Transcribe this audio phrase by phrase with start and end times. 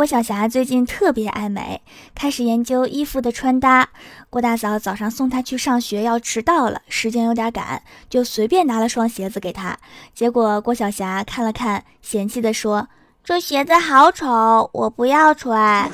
[0.00, 1.82] 郭晓霞最近特别爱美，
[2.14, 3.90] 开始研究衣服的穿搭。
[4.30, 9.76] 郭大嫂早上送她去上学，要迟到了，时间有点赶，就随便拿了双鞋子给她。
[10.14, 12.88] 结果郭晓霞看了看，嫌弃地说
[13.22, 15.90] ：“这鞋子好丑，我不要穿。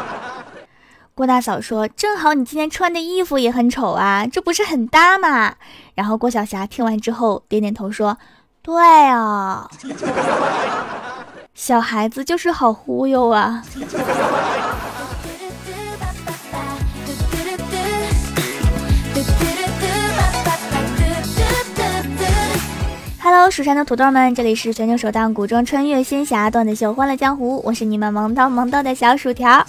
[1.16, 5.54] ”郭大嫂说：“正好你今天穿的衣服也很丑啊，这不是很搭吗？”
[5.96, 8.18] 然后郭晓霞听完之后点点头说
[8.60, 9.66] ：“对啊。”
[11.54, 13.62] 小孩子就是好忽悠啊
[23.22, 29.64] ！Hello，蜀山的土豆们，这里是全球首档古装穿越仙侠段子秀《欢乐江湖》，我是你们萌到萌到的小薯条。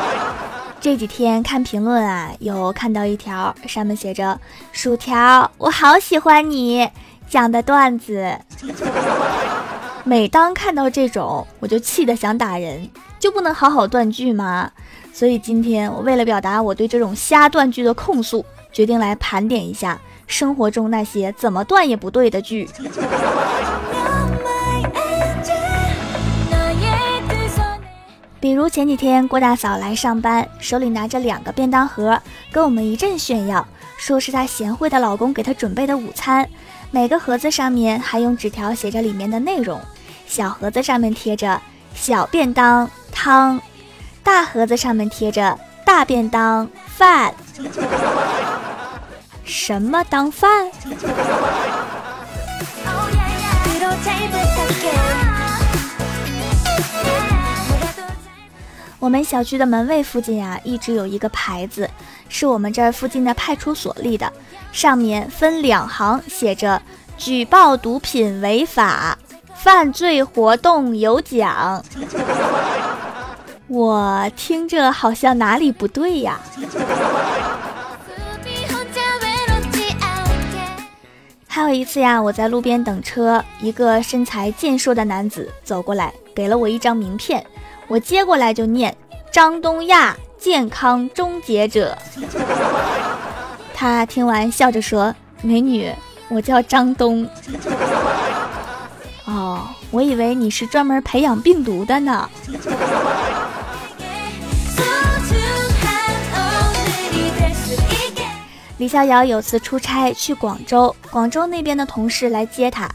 [0.78, 4.38] 这几天看评论啊，有看到一条，上面写着
[4.72, 6.88] ：“薯条，我好喜欢你
[7.30, 8.38] 讲的段子。”
[10.08, 14.72] 每当看到这种，我就气得想打人，就不能好好断句吗？
[15.12, 18.42] 所以今天我为了表达我对这种瞎断句的控诉，
[18.72, 22.66] 决定来盘点一下生活中那些怎么断也不对的句。
[28.40, 32.18] 比如前几天郭大嫂来上班，手里拿着两个便当盒，
[32.50, 36.48] 跟我们一阵炫耀，说是她贤惠的老公给她准备的午餐，
[36.90, 39.78] 每个盒子上面还用纸条写着里面的内容。
[40.28, 41.60] 小盒子上面贴着
[41.96, 43.60] “小便当汤”，
[44.22, 47.34] 大盒子上面贴着“大便当饭”。
[49.42, 50.70] 什么当饭？
[59.00, 61.88] 我们小区的门卫附近啊，一直有一个牌子，
[62.28, 64.30] 是我们这儿附近的派出所立的，
[64.72, 66.82] 上面分两行写着
[67.16, 69.16] “举报毒品违法”。
[69.70, 71.84] 犯罪活动有奖，
[73.66, 76.40] 我听着好像哪里不对呀。
[81.46, 87.44] 还有一次呀，我在路边等车，一个身材健硕的男子走过来，给了我一张名片，
[87.88, 88.96] 我接过来就念：
[89.30, 91.94] 张东亚，健康终结者。
[93.74, 95.92] 他听完笑着说：“美女，
[96.30, 97.28] 我叫张东。”
[99.90, 102.28] 我以为你是专门培养病毒的呢。
[108.76, 112.88] 李逍遥有次出差去广州，广州那边的同事来接他，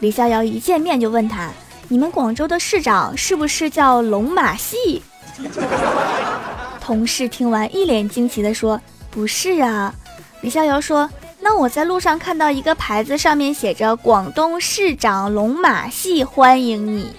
[0.00, 1.48] 李逍遥一见面就问他
[1.88, 5.02] ：“你们广州的市长是不是叫龙马戏？”
[6.80, 8.78] 同事听完一脸惊奇的说
[9.10, 9.94] ：“不是啊。”
[10.42, 11.08] 李逍遥说。
[11.52, 17.12] 那我在路上看到一个牌子，上面写着“广东市长龙马戏欢迎你”，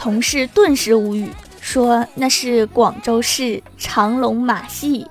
[0.00, 1.28] 同事顿时无语，
[1.60, 5.06] 说那是广州市长龙马戏，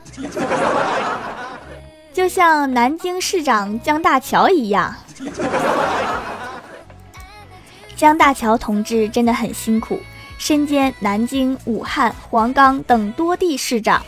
[2.12, 4.96] 就像南京市长江大桥一样。
[7.96, 10.00] 江大桥同志真的很辛苦，
[10.40, 14.02] 身兼南京、武汉、黄冈等多地市长。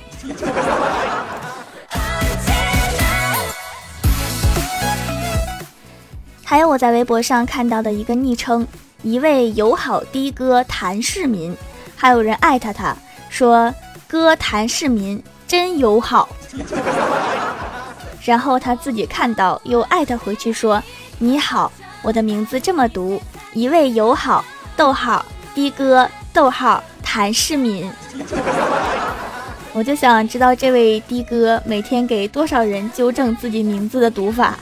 [6.53, 8.68] 还有我在微博上看到的一个昵称，
[9.02, 11.58] 一位友好的哥谭市民，
[11.96, 12.96] 还有人艾特他
[13.28, 13.74] 说
[14.08, 16.30] 哥谭市民真友好，
[18.24, 20.80] 然后他自己看到又艾特回去说
[21.18, 21.72] 你好，
[22.03, 23.19] 我的名字这么读，
[23.53, 24.46] 一位友好
[24.78, 25.25] 逗号
[25.56, 27.92] 的哥逗号谭市民，
[29.74, 34.56] 我就想知道这位的哥每天给多少人纠正自己名字的读法。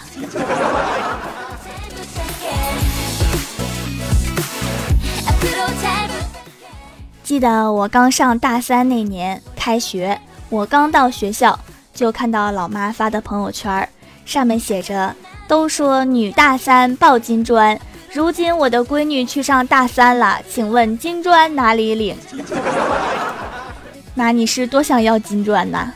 [7.32, 10.20] 记得我刚上大三那年开学，
[10.50, 11.58] 我刚到学校
[11.94, 13.88] 就看到老妈发的朋友圈，
[14.26, 15.16] 上面写着
[15.48, 17.80] ：“都说女大三抱金砖，
[18.12, 22.18] 如今我的闺女去上大三了，请问金砖哪里领？”
[24.14, 25.94] 那你是多想要金砖呐？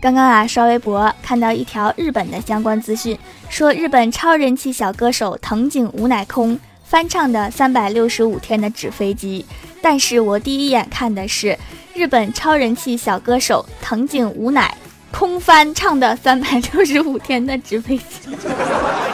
[0.00, 3.18] 刚刚啊，刷微博看到一条日本的相关资讯，
[3.50, 9.44] 说日本超人气小歌手藤井无乃空翻唱的《三百六十五天的纸飞机》，
[9.82, 11.58] 但是我第一眼看的是
[11.92, 14.72] 日本超人气小歌手藤井无乃
[15.10, 18.04] 空翻唱的《三百六十五天的纸飞机》。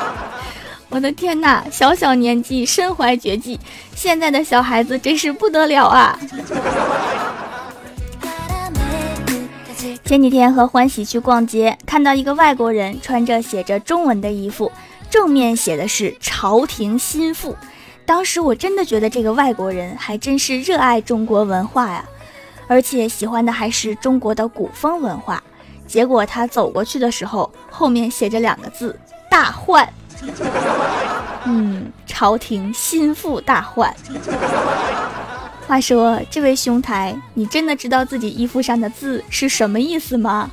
[0.91, 3.59] 我的天哪，小小年纪身怀绝技，
[3.94, 6.19] 现在的小孩子真是不得了啊！
[10.06, 14.70] 前几天和欢喜去逛街，看到一个外国人穿着写着中文的衣服，
[15.11, 17.56] 正面写的是“朝廷心腹”。
[18.06, 22.05] 当时我真的觉得这个外国人还真是热爱中国文化呀，
[22.69, 25.43] 而且喜欢的还是中国的古风文化。
[25.88, 28.97] 结果他走过去的时候，后面写着两个字
[29.29, 29.93] “大换”。
[31.47, 33.93] 嗯，朝廷心腹大患。
[35.67, 40.51] 话说，这位兄台，你真的知道自己衣服上的字是什么意思吗？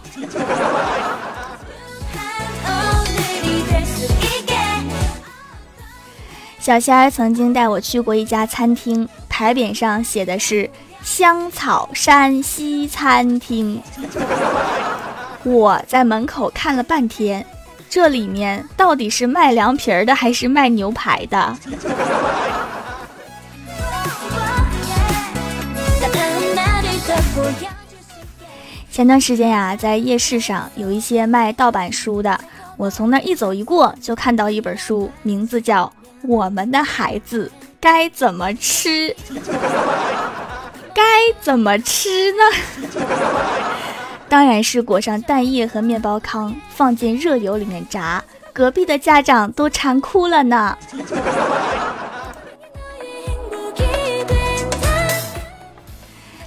[6.59, 10.69] 小仙儿曾经带我去过一家餐厅，牌匾上写的是
[11.03, 13.81] “香草山西餐厅”。
[15.43, 17.45] 我在门口看了半天。
[17.89, 21.55] 这里面到底是卖凉皮儿的还是卖牛排的？
[28.91, 32.39] 前段时间呀，在夜市上有一些卖盗版书的，
[32.77, 35.85] 我从那一走一过，就看到一本书，名字叫
[36.27, 39.09] 《我们的孩子该怎么吃》，
[40.93, 41.03] 该
[41.41, 42.43] 怎么吃呢？
[44.29, 48.23] 当然是裹上蛋液和面包糠，放进热油里面炸。
[48.51, 50.77] 隔壁的家长都馋哭了呢。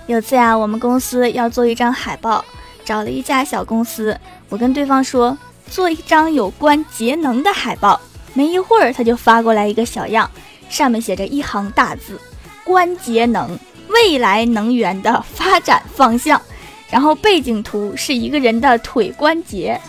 [0.06, 2.44] 有次呀，我们公司要做一张海报，
[2.84, 4.16] 找了一家小公司。
[4.48, 5.36] 我跟对方说，
[5.68, 8.00] 做一张有关节能的海报。
[8.32, 10.30] 没一会儿，他就发过来一个小样，
[10.68, 12.20] 上面写着一行大字：
[12.62, 13.58] 关节能，
[13.88, 16.40] 未来能源的发展方向。
[16.88, 19.80] 然后背景图是一个人的腿关节，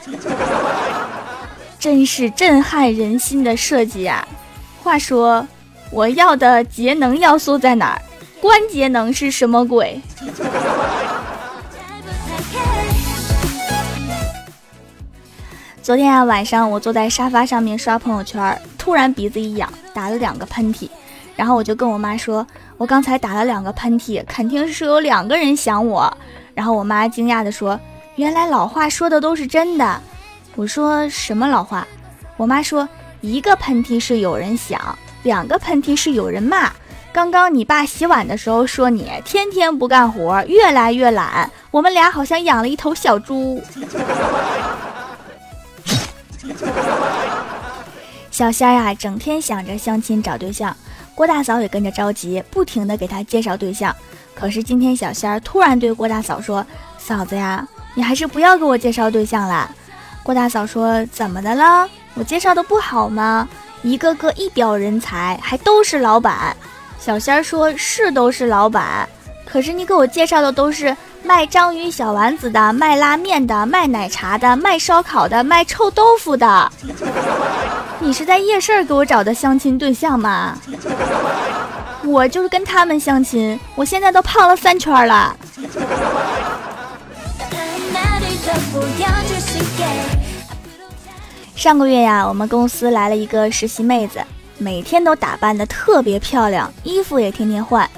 [1.77, 4.27] 真是震撼人心的设计啊！
[4.81, 5.47] 话说，
[5.91, 8.01] 我要的节能要素在哪儿？
[8.39, 9.99] 关节能是什么鬼？
[15.81, 20.89] 昨天啊晚上，我坐在沙发上面刷朋友圈，突然鼻子一痒，打了两个喷嚏，
[21.35, 22.45] 然后我就跟我妈说，
[22.77, 26.15] 我刚才打了两个喷嚏，肯定是有两个人想我。
[26.53, 27.79] 然后我妈惊讶地说
[28.17, 30.01] ：“原来老话说的都是真的。”
[30.55, 31.87] 我说：“什么老话？”
[32.35, 32.87] 我妈说
[33.21, 34.79] ：“一个喷嚏是有人想，
[35.23, 36.71] 两个喷嚏是有人骂。
[37.17, 41.49] 刚刚你爸洗碗的时候说你天天不干活，越来越懒。
[41.71, 43.59] 我们俩好像养了一头小猪。”
[48.29, 50.77] 小仙儿呀，整天想着相亲找对象，
[51.15, 53.95] 郭大嫂也跟着着急，不停的给他介绍对象。
[54.35, 56.63] 可是今天小仙儿突然对郭大嫂说
[57.01, 59.67] ：“嫂子呀，你还是不要给我介绍对象了。”
[60.21, 61.89] 郭大嫂说：“怎么的了？
[62.13, 63.49] 我介绍的不好吗？
[63.81, 66.55] 一个个一表人才，还都是老板。”
[66.99, 69.07] 小仙儿说：“是都是老板，
[69.45, 76.71] 可是你给我介绍的都是卖章鱼小丸子的、卖拉面的、卖奶茶的、卖烧烤的、卖臭豆腐的。
[77.99, 80.57] 你是在夜市给我找的相亲对象吗？”
[82.03, 85.35] 我就是跟他们相亲，我现在都胖了三圈了。
[91.53, 94.21] 上个月呀，我们公司来了一个实习妹子，
[94.57, 97.89] 每天都打扮的特别漂亮，衣服也天天换。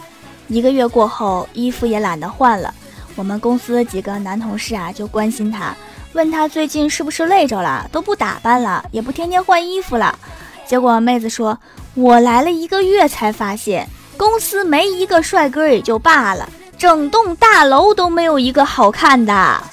[0.48, 2.74] 一个月过后，衣服也懒得换了。
[3.16, 5.76] 我们公司几个男同事啊，就关心她，
[6.14, 10.18] 问她最近是不是累着了，都不打扮了，也不天天换衣服了。
[10.66, 11.58] 结果妹子说
[11.96, 13.88] ：“我来了一个月才发现。”
[14.18, 19.64] 公司没一个帅哥也就罢了，整栋大楼都没有一个好看的。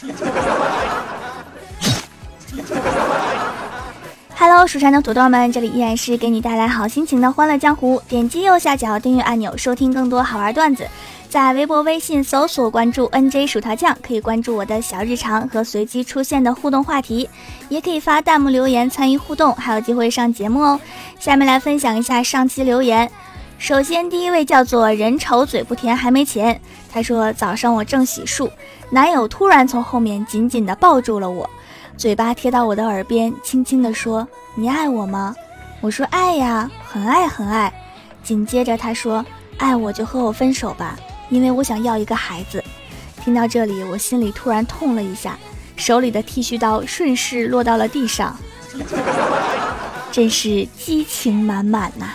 [4.48, 8.00] Hello，蜀山的土豆们，这里依然是给你带来好心情的欢乐江湖。
[8.06, 10.86] 点击右下角订阅按钮，收听更多好玩段子。
[11.28, 17.28] 在微博、微信搜索关注 NJ 薯条酱，可以关注我的小日常和随机出现的互动话题，
[17.68, 20.80] 也可以发弹幕留言参与互动，还有机会上节目哦。
[21.18, 23.10] 下面来分享一下上期留言。
[23.58, 26.60] 首先，第一位叫做人丑嘴不甜还没钱。
[26.92, 28.48] 他说：“早上我正洗漱，
[28.90, 31.50] 男友突然从后面紧紧地抱住了我，
[31.96, 35.34] 嘴巴贴到我的耳边，轻轻地说：‘你爱我吗？’
[35.80, 37.72] 我说：‘爱呀，很爱很爱。’
[38.22, 39.24] 紧接着他说
[39.56, 40.96] ：‘爱我就和我分手吧，
[41.30, 42.62] 因为我想要一个孩子。’
[43.24, 45.38] 听到这里，我心里突然痛了一下，
[45.76, 48.36] 手里的剃须刀顺势落到了地上，
[50.12, 52.10] 真是激情满满呐。”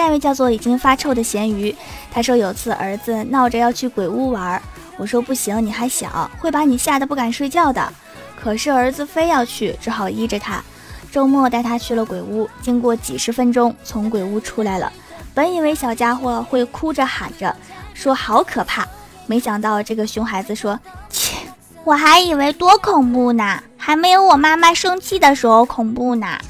[0.00, 1.76] 下一位叫做已经发臭的咸鱼，
[2.10, 4.58] 他说有次儿子闹着要去鬼屋玩，
[4.96, 7.92] 我说不行，你还小，会把你吓得不敢睡觉的。
[8.34, 10.64] 可是儿子非要去，只好依着他。
[11.12, 14.90] 周末带他去了鬼屋，经过几十分钟，从鬼屋出来了，
[15.34, 17.54] 本以为小家伙会哭着喊着
[17.92, 18.88] 说好可怕，
[19.26, 20.80] 没想到这个熊孩子说
[21.12, 21.36] ：“切，
[21.84, 26.38] 我还以为多恐怖呢，还没有我妈妈生气的时候恐怖呢。”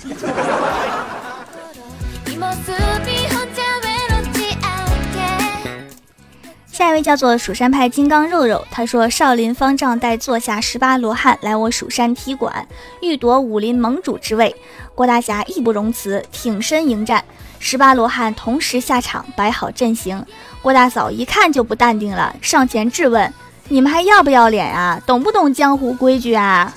[6.90, 12.66] 一位叫做蜀山派金刚肉肉，他说少林方丈带座下十八罗汉来我蜀山踢馆，
[13.00, 14.54] 欲夺武林盟主之位。
[14.94, 17.24] 郭大侠义不容辞，挺身迎战，
[17.60, 20.26] 十八罗汉同时下场，摆好阵型。
[20.60, 23.32] 郭大嫂一看就不淡定了，上前质问
[23.70, 25.00] ：“你们还要不要脸啊？
[25.06, 26.74] 懂不懂江湖规矩啊？”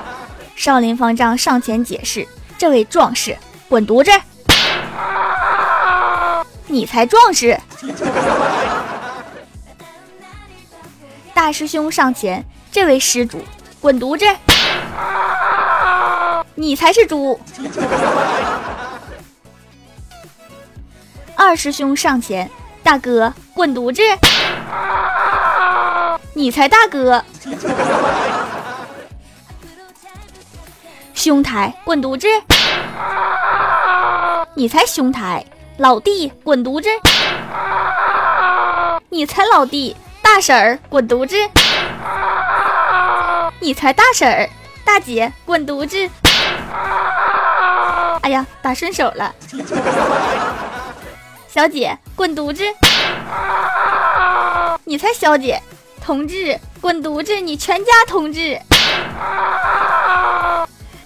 [0.56, 2.26] 少林方丈上前解释
[2.56, 3.36] ：“这位壮士，
[3.68, 4.10] 滚犊子！
[6.66, 7.60] 你才壮士！”
[11.46, 13.40] 大师兄上前，这位施主，
[13.80, 14.26] 滚犊子！
[16.56, 17.38] 你才是猪。
[21.36, 22.50] 二师兄上前，
[22.82, 24.02] 大哥，滚犊子！
[26.34, 27.24] 你才大哥。
[31.14, 32.26] 兄台，滚犊子！
[34.54, 35.46] 你才兄台。
[35.78, 36.88] 老弟，滚犊子！
[39.10, 39.96] 你才老弟。
[40.26, 41.36] 大婶儿滚犊子！
[43.60, 44.50] 你才大婶儿，
[44.84, 46.10] 大姐滚犊子！
[48.22, 49.32] 哎呀，打顺手了。
[51.48, 52.64] 小姐滚犊子！
[54.84, 55.62] 你才小姐，
[56.04, 57.40] 同志滚犊子！
[57.40, 58.60] 你全家同志。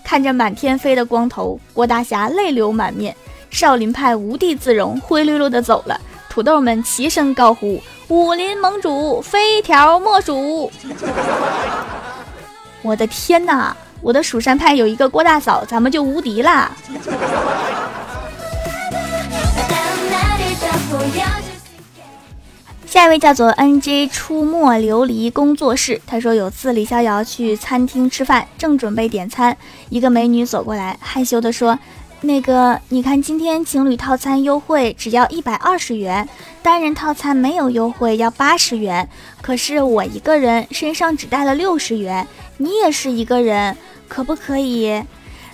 [0.03, 3.15] 看着满天飞的光头，郭大侠泪流满面，
[3.51, 6.01] 少林派无地自容，灰溜溜的走了。
[6.31, 7.81] 土豆们齐声高呼。
[8.11, 10.69] 武林盟主非条莫属！
[12.83, 16.73] 我的天哪，我的蜀山派有一个郭大嫂，咱们就无敌啦！
[22.85, 29.57] 下一位叫做 N J 出没琉璃工作室，他说有次李逍遥去餐厅吃饭，正准备点餐，
[29.89, 31.79] 一个美女走过来，害羞的说。
[32.23, 36.29] 那个，你看今天情侣套餐优惠只要一百二十元，
[36.63, 39.09] 单人套餐没有优惠要八十元。
[39.41, 42.27] 可是我一个人身上只带了六十元，
[42.59, 43.75] 你也是一个人，
[44.07, 45.03] 可不可以？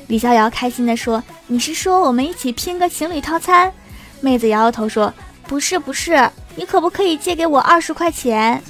[0.09, 3.73] 李逍遥开心地说：“你是说我们一起拼个情侣套餐？”
[4.21, 5.13] 妹子摇摇头说
[5.47, 8.61] ：“不是不是，你可不可以借给我二十块钱？”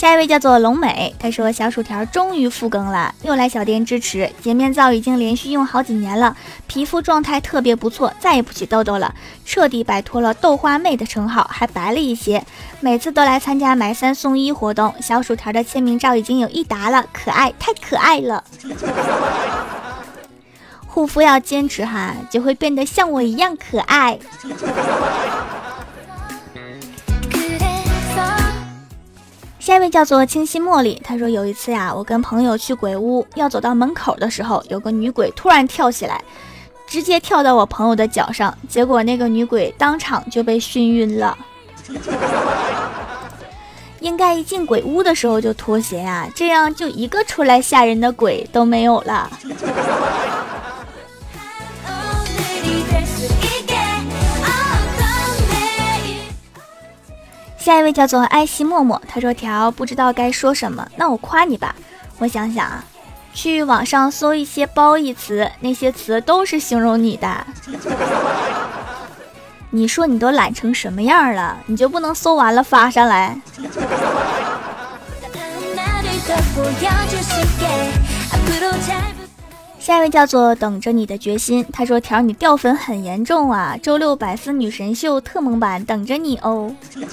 [0.00, 4.32] 下一位叫做龙美，他说小薯条终于复更了，又来小店支持。
[4.42, 6.34] 洁面皂已经连续用好几年了，
[6.66, 9.14] 皮肤状态特别不错，再也不起痘痘了，
[9.44, 12.42] 彻底摆脱了豆花妹的称号，还白了一些。
[12.80, 18.42] 每次都来参加买三送一活动，小薯条的签名照已经有一沓了，可爱，太可爱了。
[20.88, 24.18] 护肤要坚持哈，就会变得像我一样可爱。
[29.60, 36.18] 下一位叫做清新茉莉，他说有一次呀，我跟朋友去鬼屋，要走到门口的时候，有个女鬼突然跳起来，
[36.86, 41.36] 直接跳到我朋友的脚上，结果那个女鬼当场就被熏晕了。
[44.00, 49.30] 应该一进鬼屋的时候就脱鞋呀，这样就一个出来吓人的鬼都没有了。
[57.60, 61.74] 下一位叫做爱惜默默，他说：“条不知道该说什么，那我夸你吧。
[62.18, 62.82] 我想想啊，
[63.34, 67.46] 去网上搜一些褒义词，那些词都是形容你的。
[69.68, 73.38] 你说你都懒成什么样了，你就不能搜完了发上来？”
[79.80, 83.76] 下一位叫做等着你的决心，他说：“条你掉粉很严重啊！
[83.82, 86.72] 周六百思女神秀特蒙版等着你哦。”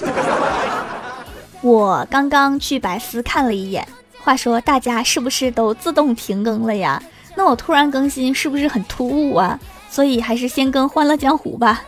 [1.62, 3.88] 我刚刚去百思看了一眼，
[4.20, 7.02] 话说大家是不是都自动停更了呀？
[7.34, 9.58] 那我突然更新是不是很突兀啊？
[9.88, 11.82] 所以还是先更《欢乐江湖》吧。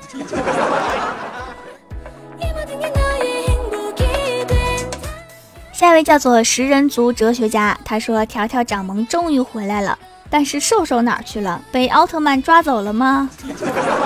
[5.72, 9.98] 下一位叫做食人族哲学家，他说：“条条掌门终于回来了。”
[10.30, 11.60] 但是瘦瘦哪去了？
[11.72, 13.28] 被奥特曼抓走了吗？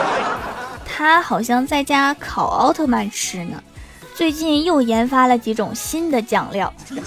[0.96, 3.62] 他好像在家烤奥特曼吃呢。
[4.14, 6.72] 最近又研发了几种新的酱料。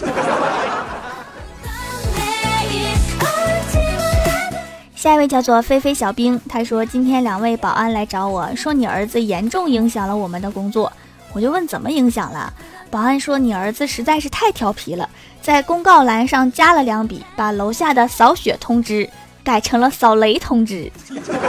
[4.94, 10.92] 下一位叫做菲菲小兵，他说今天两位保安来找我说你儿子严重影响了我们的工作。
[11.34, 12.54] 我就问怎么影响了？
[12.90, 15.10] 保安说你儿子实在是太调皮了，
[15.48, 19.10] 在公告栏上加了两笔，把楼下的扫雪通知
[19.46, 20.92] 改成了扫雷通知，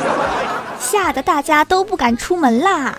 [0.78, 2.96] 吓得大家都不敢出门啦。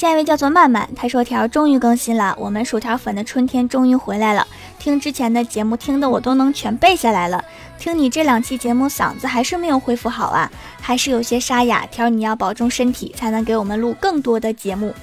[0.00, 4.46] 下一位叫做曼曼，他说条终于更新了，我们薯条粉的春天终于回来了。
[4.78, 7.44] 听之前的节目听的我都能全背下来了，
[7.78, 11.84] 听你这两期节目嗓子还是没有恢复好啊， 还是有些沙哑。
[11.84, 14.94] 条你要保重身体，才能给我们录更多的节目。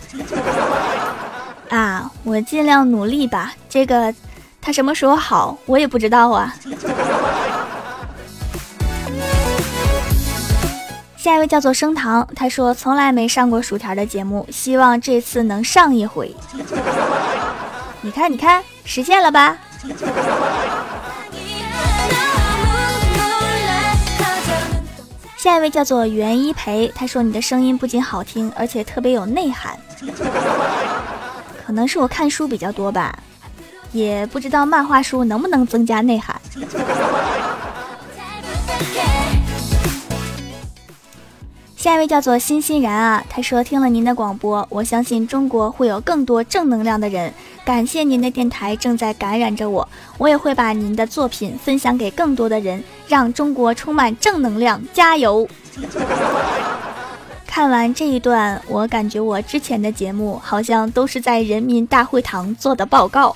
[1.69, 3.53] 啊，我尽量努力吧。
[3.69, 4.11] 这个
[4.59, 6.55] 他什么时候好，我也不知道啊。
[11.27, 16.33] 下一位叫做升堂，他说从来没上过薯条的节目，希望这次能上一回。
[17.99, 19.57] 你看，你看，实现了吧？
[25.35, 29.77] 下一位叫做袁一培，他说你的声音不仅好听，而且特别有内涵。
[31.67, 33.13] 可能是我看书比较多吧，
[33.91, 36.39] 也不知道漫画书能不能增加内涵。
[41.77, 47.31] 下一位叫做欣欣然啊，他说听了您的广播，我相信中国会有更多正能量的人。
[47.63, 55.47] 感谢您的电台正在感染着我，我也会把您的作品分享给更多的人，让中国充满正能量，加油！
[57.45, 63.35] 看完这一段，我感觉我之前的节目好像都是在人民大会堂做的报告。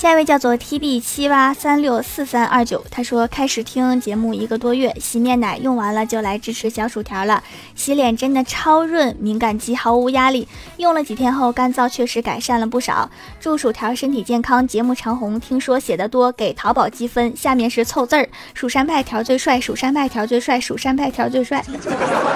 [0.00, 7.44] 下一位叫做 T B 七八三六四三二九，他说开始听节目一个多月，洗面奶用完了就来支持小薯条了。
[7.74, 13.10] 洗脸真的超润，敏感肌毫无压力，用了几天后干燥确实改善了不少。
[13.38, 15.38] 祝薯条身体健康，节目长红。
[15.38, 21.62] 听说写的多给淘宝积分，下面是凑字儿：蜀山派条最帅，蜀山派条最帅，蜀山派条最帅。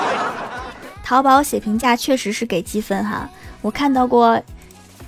[1.02, 3.26] 淘宝写评价确实是给积分哈，
[3.62, 4.38] 我看到过。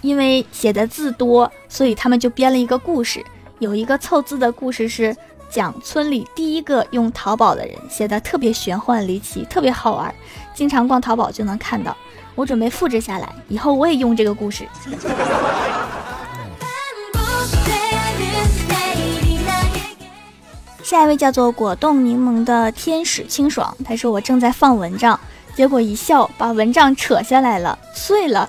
[0.07, 3.21] 因为写的字多，所以他们就编了一个故事。
[3.59, 5.15] 有一个凑字的故事是
[5.51, 10.15] 讲村里第一个用淘宝的人，写的特别玄幻离奇，特别好玩。
[10.55, 11.97] 经常逛淘宝就能看到。
[12.37, 14.65] 我准备复制下来，以后我也用这个故事。
[20.85, 25.19] 下一位叫做果冻柠檬的天使清爽，他说我正在放蚊帐，
[25.57, 28.49] 结果一笑把蚊帐扯下来了，碎了。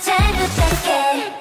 [0.00, 1.37] pretend to think it